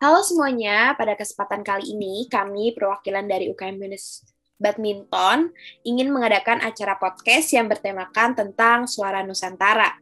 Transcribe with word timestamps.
Halo 0.00 0.24
semuanya, 0.24 0.96
pada 0.96 1.12
kesempatan 1.12 1.60
kali 1.60 1.92
ini 1.92 2.24
kami 2.24 2.72
perwakilan 2.72 3.20
dari 3.28 3.52
UKM 3.52 3.76
Binus 3.76 4.24
Badminton 4.56 5.52
ingin 5.84 6.08
mengadakan 6.08 6.56
acara 6.64 6.96
podcast 6.96 7.52
yang 7.52 7.68
bertemakan 7.68 8.32
tentang 8.32 8.88
suara 8.88 9.20
Nusantara. 9.20 9.92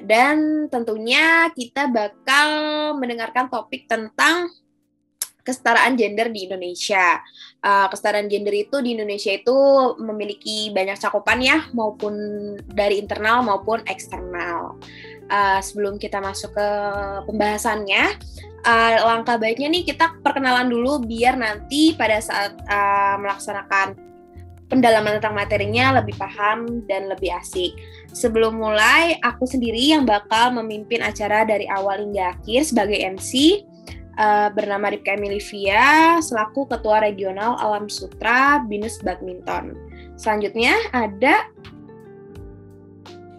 Dan 0.00 0.72
tentunya 0.72 1.52
kita 1.52 1.84
bakal 1.92 2.48
mendengarkan 2.96 3.52
topik 3.52 3.84
tentang 3.84 4.48
kesetaraan 5.46 5.94
gender 5.94 6.34
di 6.34 6.50
Indonesia. 6.50 7.22
Uh, 7.62 7.86
kesetaraan 7.86 8.26
gender 8.26 8.50
itu 8.50 8.82
di 8.82 8.98
Indonesia 8.98 9.30
itu 9.30 9.54
memiliki 10.02 10.74
banyak 10.74 10.98
cakupan 10.98 11.38
ya, 11.38 11.62
maupun 11.70 12.14
dari 12.66 12.98
internal 12.98 13.46
maupun 13.46 13.86
eksternal. 13.86 14.74
Uh, 15.30 15.58
sebelum 15.62 16.02
kita 16.02 16.18
masuk 16.18 16.50
ke 16.54 16.68
pembahasannya, 17.30 18.18
uh, 18.66 18.94
langkah 19.06 19.38
baiknya 19.38 19.70
nih 19.70 19.86
kita 19.86 20.18
perkenalan 20.22 20.66
dulu 20.66 21.02
biar 21.06 21.38
nanti 21.38 21.94
pada 21.94 22.18
saat 22.18 22.58
uh, 22.66 23.14
melaksanakan 23.22 24.06
pendalaman 24.66 25.22
tentang 25.22 25.34
materinya 25.38 26.02
lebih 26.02 26.18
paham 26.18 26.82
dan 26.90 27.06
lebih 27.06 27.30
asik. 27.38 27.74
Sebelum 28.10 28.58
mulai, 28.58 29.14
aku 29.22 29.46
sendiri 29.46 29.94
yang 29.94 30.02
bakal 30.02 30.50
memimpin 30.58 31.06
acara 31.06 31.46
dari 31.46 31.70
awal 31.70 32.02
hingga 32.02 32.34
akhir 32.34 32.74
sebagai 32.74 32.98
MC 32.98 33.62
uh, 34.16 34.48
bernama 34.52 34.92
Ripka 34.92 35.14
Emilivia 35.14 36.18
selaku 36.20 36.68
Ketua 36.68 37.04
Regional 37.04 37.56
Alam 37.60 37.88
Sutra 37.88 38.60
Binus 38.64 39.00
Badminton. 39.00 39.76
Selanjutnya 40.16 40.76
ada 40.92 41.48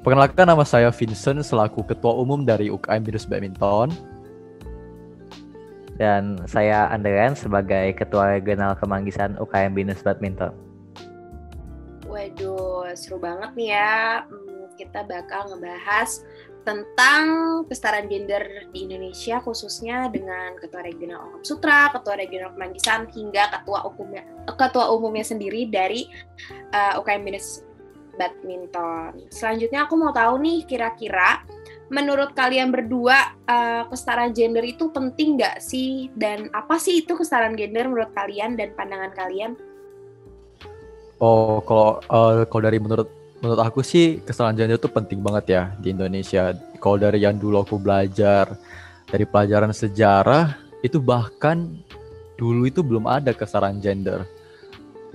Perkenalkan 0.08 0.48
nama 0.48 0.64
saya 0.64 0.88
Vincent 0.88 1.44
selaku 1.44 1.84
Ketua 1.84 2.16
Umum 2.16 2.48
dari 2.48 2.72
UKM 2.72 3.04
Binus 3.04 3.28
Badminton. 3.28 3.92
Dan 6.00 6.40
saya 6.48 6.88
Andrean 6.88 7.36
sebagai 7.36 7.92
Ketua 7.92 8.40
Regional 8.40 8.80
Kemanggisan 8.80 9.36
UKM 9.36 9.76
Binus 9.76 10.00
Badminton. 10.00 10.56
Waduh, 12.08 12.88
seru 12.96 13.20
banget 13.20 13.52
nih 13.60 13.76
ya. 13.76 14.24
Kita 14.78 15.04
bakal 15.04 15.50
ngebahas 15.52 16.22
tentang 16.68 17.24
kesetaraan 17.72 18.12
gender 18.12 18.68
di 18.76 18.84
Indonesia 18.84 19.40
khususnya 19.40 20.12
dengan 20.12 20.60
Ketua 20.60 20.84
Regional 20.84 21.24
Alam 21.24 21.42
Sutra, 21.42 21.88
Ketua 21.96 22.20
Regional 22.20 22.52
Kemanggisan 22.52 23.08
hingga 23.08 23.48
Ketua 23.56 23.88
Umumnya 23.88 24.28
Ketua 24.52 24.92
Umumnya 24.92 25.24
sendiri 25.24 25.72
dari 25.72 26.12
uh, 26.76 27.00
UKM 27.00 27.24
Binus 27.24 27.64
Badminton. 28.20 29.32
Selanjutnya 29.32 29.88
aku 29.88 29.96
mau 29.96 30.12
tahu 30.12 30.44
nih 30.44 30.68
kira-kira 30.68 31.46
menurut 31.88 32.36
kalian 32.36 32.68
berdua 32.68 33.32
uh, 33.48 33.88
kesetaraan 33.88 34.36
gender 34.36 34.66
itu 34.68 34.92
penting 34.92 35.40
nggak 35.40 35.64
sih 35.64 36.12
dan 36.20 36.52
apa 36.52 36.76
sih 36.76 37.08
itu 37.08 37.16
kesetaraan 37.16 37.56
gender 37.56 37.88
menurut 37.88 38.12
kalian 38.12 38.60
dan 38.60 38.76
pandangan 38.76 39.16
kalian? 39.16 39.56
Oh 41.24 41.64
kalau 41.64 42.04
uh, 42.12 42.44
kalau 42.46 42.64
dari 42.68 42.78
menurut 42.78 43.08
menurut 43.42 43.62
aku 43.62 43.86
sih 43.86 44.22
kesetaraan 44.26 44.58
gender 44.58 44.82
itu 44.82 44.90
penting 44.90 45.20
banget 45.22 45.46
ya 45.50 45.64
di 45.78 45.94
Indonesia. 45.94 46.54
Kalau 46.82 46.98
dari 46.98 47.22
yang 47.22 47.38
dulu 47.38 47.62
aku 47.62 47.78
belajar 47.78 48.54
dari 49.08 49.24
pelajaran 49.24 49.72
sejarah 49.72 50.58
itu 50.82 51.02
bahkan 51.02 51.78
dulu 52.38 52.70
itu 52.70 52.86
belum 52.86 53.10
ada 53.10 53.34
kesetaraan 53.34 53.82
gender 53.82 54.26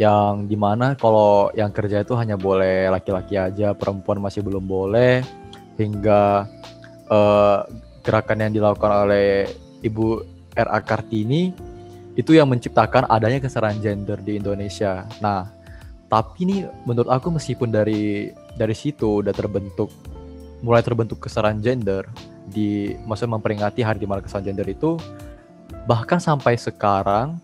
yang 0.00 0.48
di 0.48 0.56
mana 0.56 0.96
kalau 0.96 1.52
yang 1.52 1.70
kerja 1.70 2.02
itu 2.02 2.16
hanya 2.16 2.34
boleh 2.34 2.88
laki-laki 2.88 3.36
aja 3.36 3.76
perempuan 3.76 4.18
masih 4.18 4.40
belum 4.40 4.64
boleh 4.64 5.22
hingga 5.76 6.48
uh, 7.12 7.58
gerakan 8.02 8.48
yang 8.48 8.52
dilakukan 8.56 8.92
oleh 9.06 9.46
Ibu 9.84 10.06
R.A. 10.56 10.78
Kartini 10.82 11.52
itu 12.18 12.36
yang 12.36 12.48
menciptakan 12.50 13.08
adanya 13.08 13.40
kesetaraan 13.40 13.80
gender 13.80 14.20
di 14.20 14.36
Indonesia. 14.36 15.08
Nah, 15.24 15.48
tapi 16.12 16.44
ini 16.44 16.68
menurut 16.84 17.08
aku 17.08 17.32
meskipun 17.32 17.72
dari 17.72 18.28
dari 18.60 18.76
situ 18.76 19.24
udah 19.24 19.32
terbentuk 19.32 19.88
mulai 20.60 20.84
terbentuk 20.84 21.24
kesetaraan 21.24 21.64
gender 21.64 22.04
di 22.52 22.92
masa 23.08 23.24
memperingati 23.24 23.80
Hari 23.80 23.96
Di 23.96 24.04
mana 24.04 24.20
Kesetaraan 24.20 24.52
Gender 24.52 24.68
itu 24.68 25.00
bahkan 25.88 26.20
sampai 26.20 26.60
sekarang 26.60 27.40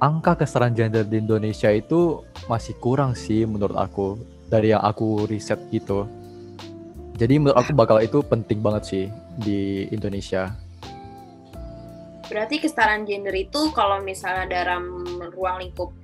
angka 0.00 0.42
kesetaraan 0.42 0.72
gender 0.72 1.04
di 1.04 1.20
Indonesia 1.20 1.68
itu 1.68 2.24
masih 2.48 2.72
kurang 2.80 3.12
sih 3.12 3.44
menurut 3.44 3.76
aku 3.76 4.16
dari 4.48 4.72
yang 4.72 4.82
aku 4.82 5.28
riset 5.28 5.60
gitu. 5.68 6.08
Jadi 7.14 7.38
menurut 7.38 7.54
aku 7.54 7.70
bakal 7.78 8.02
itu 8.02 8.24
penting 8.26 8.58
banget 8.58 8.82
sih 8.84 9.04
di 9.38 9.86
Indonesia. 9.94 10.50
Berarti 12.26 12.58
kesetaraan 12.58 13.06
gender 13.06 13.36
itu 13.36 13.70
kalau 13.70 14.02
misalnya 14.02 14.50
dalam 14.50 15.06
ruang 15.30 15.62
lingkup 15.62 15.94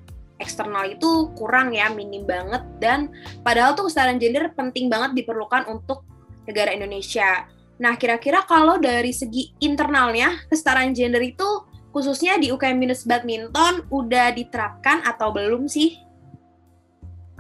eksternal 0.41 0.89
itu 0.89 1.31
kurang 1.37 1.77
ya, 1.77 1.93
minim 1.93 2.25
banget 2.25 2.65
dan 2.81 3.13
padahal 3.45 3.77
tuh 3.77 3.87
kesetaraan 3.87 4.19
gender 4.19 4.51
penting 4.57 4.89
banget 4.89 5.15
diperlukan 5.23 5.69
untuk 5.69 6.03
negara 6.49 6.73
Indonesia. 6.73 7.47
Nah, 7.81 7.97
kira-kira 7.97 8.45
kalau 8.45 8.77
dari 8.77 9.13
segi 9.13 9.57
internalnya 9.61 10.49
kesetaraan 10.49 10.93
gender 10.93 11.21
itu 11.21 11.69
khususnya 11.95 12.37
di 12.37 12.51
UKM 12.51 12.77
Minus 12.77 13.07
Badminton 13.07 13.89
udah 13.89 14.35
diterapkan 14.35 15.05
atau 15.07 15.33
belum 15.33 15.67
sih? 15.71 15.97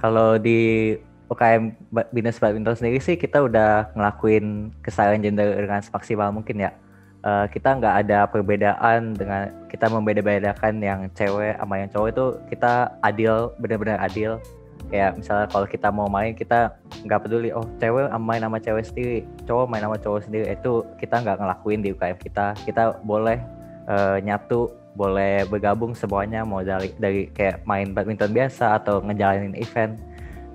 Kalau 0.01 0.41
di 0.41 0.97
UKM 1.31 1.77
Binus 2.11 2.43
Badminton 2.43 2.75
sendiri 2.75 2.99
sih 2.99 3.15
kita 3.15 3.39
udah 3.47 3.95
ngelakuin 3.95 4.75
kesalahan 4.83 5.23
gender 5.23 5.55
dengan 5.55 5.79
semaksimal 5.79 6.35
mungkin 6.35 6.67
ya. 6.67 6.75
Uh, 7.21 7.45
kita 7.53 7.77
nggak 7.77 7.95
ada 8.07 8.25
perbedaan 8.25 9.13
dengan 9.13 9.53
kita 9.69 9.93
membeda-bedakan 9.93 10.81
yang 10.81 11.05
cewek 11.13 11.53
sama 11.61 11.77
yang 11.77 11.93
cowok 11.93 12.09
itu 12.17 12.25
kita 12.49 12.97
adil 13.05 13.53
benar-benar 13.61 14.01
adil. 14.01 14.41
Kayak 14.89 15.21
misalnya 15.21 15.47
kalau 15.53 15.67
kita 15.69 15.93
mau 15.93 16.09
main 16.09 16.33
kita 16.33 16.73
nggak 17.05 17.21
peduli 17.29 17.53
oh 17.53 17.69
cewek 17.77 18.09
main 18.17 18.41
sama 18.41 18.57
cewek 18.57 18.85
sendiri 18.89 19.19
cowok 19.45 19.69
main 19.69 19.85
sama 19.85 20.01
cowok 20.01 20.21
sendiri. 20.25 20.45
Itu 20.49 20.89
kita 20.97 21.21
nggak 21.21 21.45
ngelakuin 21.45 21.81
di 21.85 21.93
UKM 21.93 22.19
kita. 22.25 22.57
Kita 22.65 22.97
boleh 23.05 23.37
uh, 23.85 24.17
nyatu 24.25 24.73
boleh 24.97 25.45
bergabung 25.45 25.93
semuanya 25.93 26.41
mau 26.41 26.65
dari 26.65 26.97
dari 26.97 27.29
kayak 27.37 27.69
main 27.69 27.93
badminton 27.93 28.33
biasa 28.33 28.81
atau 28.81 29.05
ngejalanin 29.05 29.53
event. 29.61 30.01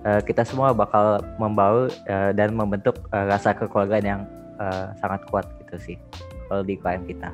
Uh, 0.01 0.17
kita 0.25 0.41
semua 0.41 0.73
bakal 0.73 1.21
membawa 1.37 1.93
uh, 2.09 2.33
dan 2.33 2.57
membentuk 2.57 3.05
uh, 3.13 3.29
rasa 3.29 3.53
kekeluargaan 3.53 4.05
yang 4.05 4.21
uh, 4.57 4.89
sangat 4.97 5.21
kuat 5.29 5.45
gitu 5.61 5.77
sih 5.77 5.97
kalau 6.47 6.63
di 6.63 6.75
klien 6.77 7.03
kita. 7.05 7.33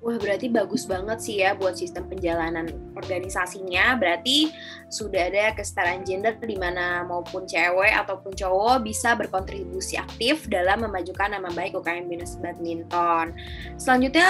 Wah 0.00 0.16
berarti 0.16 0.48
bagus 0.48 0.88
banget 0.88 1.20
sih 1.20 1.44
ya 1.44 1.52
buat 1.52 1.76
sistem 1.76 2.08
penjalanan 2.08 2.72
organisasinya. 2.96 4.00
Berarti 4.00 4.48
sudah 4.88 5.28
ada 5.28 5.52
kesetaraan 5.52 6.08
gender 6.08 6.40
di 6.40 6.56
mana 6.56 7.04
maupun 7.04 7.44
cewek 7.44 7.92
ataupun 7.92 8.32
cowok 8.32 8.80
bisa 8.80 9.12
berkontribusi 9.12 10.00
aktif 10.00 10.48
dalam 10.48 10.88
memajukan 10.88 11.36
nama 11.36 11.52
baik 11.52 11.76
UKM 11.76 12.08
Binus 12.08 12.40
Badminton. 12.40 13.36
Selanjutnya 13.76 14.28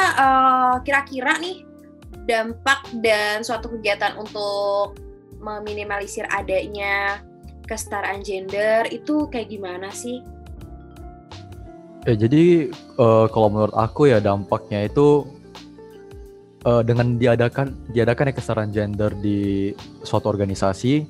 kira-kira 0.83 1.39
uh, 1.39 1.43
nih 1.43 1.63
dampak 2.27 2.91
dan 2.99 3.47
suatu 3.47 3.71
kegiatan 3.71 4.19
untuk 4.19 4.99
meminimalisir 5.39 6.27
adanya 6.35 7.23
kesetaraan 7.71 8.27
gender 8.27 8.91
itu 8.91 9.31
kayak 9.31 9.55
gimana 9.55 9.95
sih? 9.95 10.19
Ya 12.09 12.17
jadi 12.17 12.73
uh, 12.97 13.29
kalau 13.29 13.53
menurut 13.53 13.77
aku 13.77 14.09
ya 14.09 14.25
dampaknya 14.25 14.89
itu 14.89 15.29
uh, 16.65 16.81
dengan 16.81 17.21
diadakan 17.21 17.77
diadakan 17.93 18.33
kesetaraan 18.33 18.73
gender 18.73 19.13
di 19.21 19.73
suatu 20.01 20.33
organisasi 20.33 21.05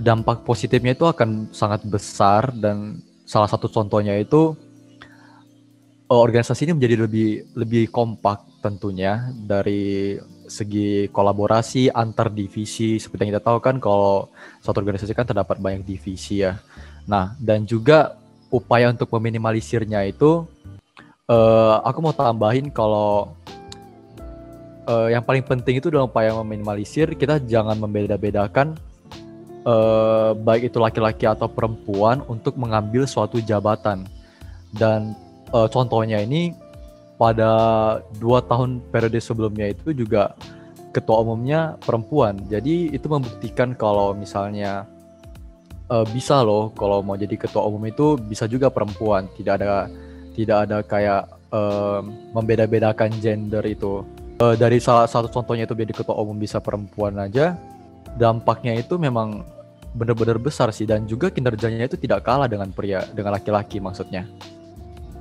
dampak 0.00 0.48
positifnya 0.48 0.96
itu 0.96 1.04
akan 1.04 1.52
sangat 1.52 1.84
besar 1.84 2.56
dan 2.56 3.04
salah 3.28 3.46
satu 3.46 3.68
contohnya 3.68 4.16
itu 4.16 4.56
uh, 6.08 6.20
organisasi 6.20 6.68
ini 6.68 6.72
menjadi 6.76 6.96
lebih 7.04 7.30
lebih 7.52 7.84
kompak 7.92 8.48
tentunya 8.64 9.28
dari 9.32 10.16
segi 10.48 11.08
kolaborasi 11.08 11.92
antar 11.92 12.28
divisi 12.32 13.00
seperti 13.00 13.28
yang 13.28 13.32
kita 13.36 13.44
tahu 13.44 13.58
kan 13.60 13.76
kalau 13.76 14.28
suatu 14.60 14.80
organisasi 14.80 15.12
kan 15.12 15.28
terdapat 15.28 15.58
banyak 15.58 15.82
divisi 15.84 16.44
ya. 16.44 16.60
Nah, 17.08 17.34
dan 17.42 17.66
juga 17.66 18.21
upaya 18.52 18.92
untuk 18.92 19.08
meminimalisirnya 19.16 20.04
itu 20.06 20.44
uh, 21.26 21.80
aku 21.82 21.98
mau 22.04 22.12
tambahin 22.12 22.68
kalau 22.68 23.32
uh, 24.86 25.08
yang 25.08 25.24
paling 25.24 25.42
penting 25.42 25.80
itu 25.80 25.88
dalam 25.88 26.06
upaya 26.06 26.36
meminimalisir 26.44 27.16
kita 27.16 27.40
jangan 27.42 27.80
membeda-bedakan 27.80 28.76
uh, 29.66 30.34
baik 30.36 30.70
itu 30.70 30.78
laki-laki 30.78 31.24
atau 31.26 31.46
perempuan 31.46 32.22
untuk 32.26 32.58
mengambil 32.58 33.06
suatu 33.06 33.38
jabatan. 33.42 34.06
Dan 34.72 35.16
uh, 35.52 35.68
contohnya 35.68 36.22
ini 36.22 36.56
pada 37.20 37.50
dua 38.18 38.42
tahun 38.42 38.82
periode 38.90 39.20
sebelumnya 39.22 39.70
itu 39.70 39.94
juga 39.94 40.34
ketua 40.92 41.22
umumnya 41.24 41.78
perempuan. 41.80 42.36
Jadi 42.50 42.92
itu 42.92 43.06
membuktikan 43.08 43.72
kalau 43.72 44.12
misalnya 44.12 44.84
uh, 45.90 46.06
bisa 46.06 46.44
loh 46.44 46.70
kalau 46.76 47.00
mau 47.02 47.18
jadi 47.18 47.34
ketua 47.34 47.66
umum 47.66 47.88
itu 47.88 48.20
bisa 48.20 48.46
juga 48.46 48.68
perempuan. 48.68 49.26
Tidak 49.34 49.54
ada 49.56 49.88
tidak 50.32 50.56
ada 50.68 50.78
kayak 50.84 51.22
uh, 51.50 52.00
membeda-bedakan 52.36 53.10
gender 53.18 53.64
itu. 53.66 54.06
Uh, 54.42 54.58
dari 54.58 54.82
salah 54.82 55.06
satu 55.06 55.30
contohnya 55.30 55.64
itu 55.66 55.74
jadi 55.74 55.92
ketua 55.94 56.18
umum 56.18 56.34
bisa 56.34 56.58
perempuan 56.58 57.14
aja, 57.20 57.54
dampaknya 58.18 58.78
itu 58.78 58.98
memang 58.98 59.46
benar-benar 59.92 60.40
besar 60.40 60.72
sih 60.72 60.88
dan 60.88 61.04
juga 61.04 61.28
kinerjanya 61.28 61.84
itu 61.84 62.00
tidak 62.00 62.24
kalah 62.24 62.48
dengan 62.48 62.72
pria 62.72 63.04
dengan 63.12 63.36
laki-laki 63.36 63.76
maksudnya. 63.78 64.24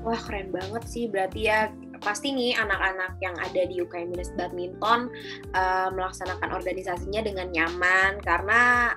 Wah 0.01 0.17
keren 0.17 0.49
banget 0.49 0.83
sih 0.89 1.05
berarti 1.05 1.45
ya 1.45 1.69
pasti 2.01 2.33
nih 2.33 2.57
anak-anak 2.57 3.21
yang 3.21 3.37
ada 3.37 3.61
di 3.69 3.77
UKM 3.77 4.09
Minus 4.09 4.33
Badminton 4.33 5.13
uh, 5.53 5.93
melaksanakan 5.93 6.49
organisasinya 6.57 7.21
dengan 7.21 7.53
nyaman 7.53 8.17
karena 8.25 8.95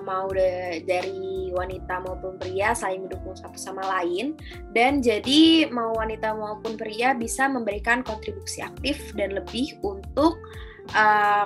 mau 0.00 0.32
dari 0.32 1.52
wanita 1.52 2.00
maupun 2.00 2.40
pria 2.40 2.72
saling 2.72 3.04
mendukung 3.04 3.36
satu 3.36 3.60
sama 3.60 3.84
lain 4.00 4.32
dan 4.72 5.04
jadi 5.04 5.68
mau 5.68 5.92
wanita 5.92 6.32
maupun 6.32 6.80
pria 6.80 7.12
bisa 7.12 7.44
memberikan 7.50 8.00
kontribusi 8.00 8.64
aktif 8.64 9.12
dan 9.12 9.36
lebih 9.36 9.76
untuk 9.84 10.40
uh, 10.96 11.44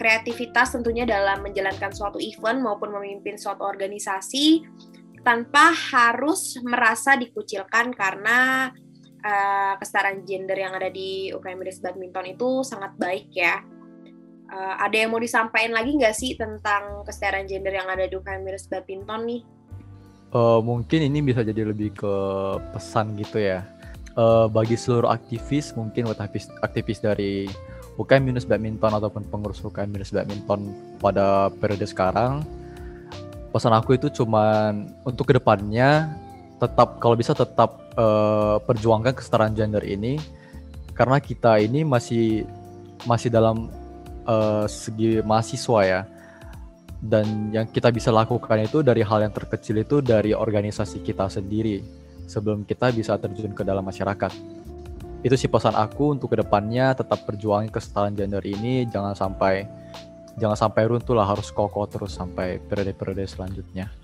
kreativitas 0.00 0.72
tentunya 0.72 1.04
dalam 1.04 1.44
menjalankan 1.44 1.92
suatu 1.92 2.16
event 2.16 2.64
maupun 2.64 2.90
memimpin 2.96 3.36
suatu 3.36 3.62
organisasi 3.62 4.64
tanpa 5.22 5.70
harus 5.70 6.58
merasa 6.66 7.14
dikucilkan 7.14 7.94
karena 7.94 8.70
uh, 9.22 9.74
kesetaraan 9.78 10.26
gender 10.26 10.58
yang 10.58 10.74
ada 10.74 10.90
di 10.90 11.30
UKM 11.30 11.62
Badminton 11.62 12.26
itu 12.34 12.66
sangat 12.66 12.98
baik 12.98 13.30
ya. 13.30 13.62
Uh, 14.52 14.76
ada 14.76 14.92
yang 14.92 15.08
mau 15.08 15.16
disampaikan 15.16 15.72
lagi 15.72 15.96
nggak 15.96 16.12
sih 16.12 16.36
tentang 16.36 17.00
kesetaraan 17.08 17.48
gender 17.48 17.72
yang 17.72 17.88
ada 17.88 18.04
di 18.04 18.12
UKM 18.12 18.44
Miris 18.44 18.68
Badminton 18.68 19.24
nih? 19.24 19.40
Uh, 20.28 20.60
mungkin 20.60 21.08
ini 21.08 21.24
bisa 21.24 21.40
jadi 21.40 21.64
lebih 21.64 21.96
ke 21.96 22.14
pesan 22.76 23.16
gitu 23.16 23.40
ya. 23.40 23.64
Uh, 24.12 24.52
bagi 24.52 24.76
seluruh 24.76 25.08
aktivis, 25.08 25.72
mungkin 25.72 26.04
buat 26.04 26.20
aktivis, 26.20 26.52
aktivis 26.60 27.00
dari 27.00 27.48
UKM 27.96 28.28
Minus 28.28 28.44
Badminton 28.44 28.92
ataupun 28.92 29.24
pengurus 29.32 29.64
UKM 29.64 29.88
Minus 29.88 30.12
Badminton 30.12 30.68
pada 31.00 31.48
periode 31.56 31.88
sekarang, 31.88 32.44
pesan 33.56 33.72
aku 33.72 33.96
itu 33.96 34.12
cuman 34.12 34.92
untuk 35.08 35.32
ke 35.32 35.40
depannya 35.40 36.12
tetap 36.60 37.00
kalau 37.00 37.16
bisa 37.16 37.32
tetap 37.32 37.80
uh, 37.96 38.60
perjuangkan 38.64 39.16
kesetaraan 39.16 39.56
gender 39.56 39.84
ini 39.84 40.20
karena 40.92 41.20
kita 41.20 41.60
ini 41.60 41.84
masih 41.84 42.44
masih 43.08 43.28
dalam 43.28 43.68
uh, 44.26 44.66
segi 44.68 45.22
mahasiswa 45.22 45.80
ya 45.84 46.00
dan 47.02 47.50
yang 47.50 47.66
kita 47.66 47.90
bisa 47.90 48.14
lakukan 48.14 48.62
itu 48.62 48.80
dari 48.80 49.02
hal 49.02 49.26
yang 49.26 49.34
terkecil 49.34 49.82
itu 49.82 49.98
dari 49.98 50.30
organisasi 50.34 51.02
kita 51.02 51.26
sendiri 51.26 51.82
sebelum 52.30 52.62
kita 52.62 52.94
bisa 52.94 53.18
terjun 53.18 53.50
ke 53.50 53.66
dalam 53.66 53.82
masyarakat 53.82 54.30
itu 55.22 55.34
sih 55.38 55.50
pesan 55.50 55.78
aku 55.78 56.18
untuk 56.18 56.34
ke 56.34 56.42
depannya 56.42 56.94
tetap 56.98 57.22
perjuangin 57.22 57.70
kesetaraan 57.70 58.14
gender 58.14 58.42
ini 58.42 58.86
jangan 58.90 59.14
sampai 59.14 59.66
jangan 60.36 60.58
sampai 60.58 60.82
runtuh 60.88 61.14
lah 61.14 61.28
harus 61.28 61.52
kokoh 61.52 61.86
terus 61.86 62.16
sampai 62.16 62.58
periode-periode 62.58 63.28
selanjutnya. 63.28 64.01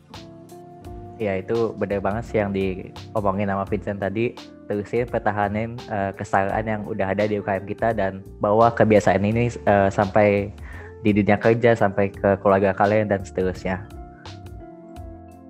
Ya 1.19 1.35
itu 1.35 1.75
benar 1.75 1.99
banget 1.99 2.25
sih 2.31 2.39
yang 2.39 2.55
diomongin 2.55 3.51
sama 3.51 3.67
Vincent 3.67 3.99
tadi 3.99 4.39
terusin 4.71 5.11
pertahanin 5.11 5.75
uh, 5.91 6.15
kesetaraan 6.15 6.65
yang 6.65 6.83
udah 6.87 7.11
ada 7.11 7.27
di 7.27 7.43
UKM 7.43 7.67
kita 7.67 7.91
dan 7.91 8.23
bawa 8.39 8.71
kebiasaan 8.71 9.27
ini 9.27 9.51
uh, 9.67 9.91
sampai 9.91 10.55
di 11.03 11.11
dunia 11.11 11.35
kerja 11.39 11.75
sampai 11.75 12.11
ke 12.15 12.39
keluarga 12.39 12.71
kalian 12.71 13.11
dan 13.11 13.23
seterusnya. 13.27 13.83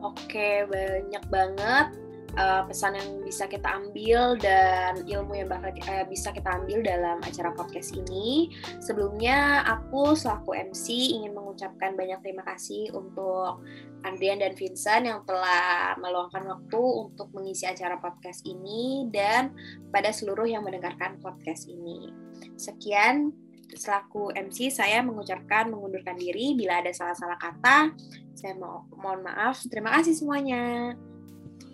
Oke, 0.00 0.65
banyak 0.69 1.25
banget 1.29 2.07
uh, 2.36 2.66
pesan 2.69 2.98
yang 2.98 3.08
bisa 3.25 3.48
kita 3.48 3.64
ambil 3.80 4.36
dan 4.36 5.00
ilmu 5.06 5.38
yang 5.38 5.48
bakal 5.48 5.72
uh, 5.72 6.04
bisa 6.04 6.34
kita 6.34 6.50
ambil 6.60 6.84
dalam 6.84 7.22
acara 7.25 7.54
podcast 7.54 7.96
ini. 7.96 8.52
Sebelumnya 8.82 9.64
aku 9.64 10.12
selaku 10.12 10.52
MC 10.52 11.16
ingin 11.16 11.32
mengucapkan 11.32 11.96
banyak 11.96 12.20
terima 12.20 12.44
kasih 12.44 12.92
untuk 12.92 13.64
Andrian 14.04 14.42
dan 14.42 14.54
Vincent 14.54 15.08
yang 15.08 15.25
telah 15.25 15.96
meluangkan 15.98 16.44
waktu 16.46 16.82
untuk 17.08 17.32
mengisi 17.34 17.64
acara 17.64 17.98
podcast 17.98 18.44
ini 18.44 19.08
dan 19.10 19.54
pada 19.90 20.12
seluruh 20.12 20.46
yang 20.46 20.62
mendengarkan 20.62 21.19
podcast 21.19 21.66
ini. 21.66 22.12
Sekian 22.54 23.32
selaku 23.75 24.32
MC 24.32 24.72
saya 24.72 25.04
mengucapkan 25.04 25.69
mengundurkan 25.69 26.16
diri 26.16 26.56
bila 26.56 26.80
ada 26.80 26.94
salah-salah 26.94 27.36
kata. 27.36 27.92
Saya 28.32 28.54
mau 28.54 28.86
mohon 28.94 29.26
maaf. 29.26 29.66
Terima 29.66 29.92
kasih 29.98 30.14
semuanya. 30.14 30.94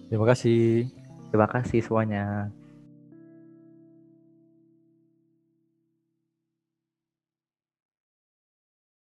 Terima 0.09 0.27
kasih. 0.29 0.89
Terima 1.31 1.49
kasih 1.51 1.81
semuanya. 1.83 2.51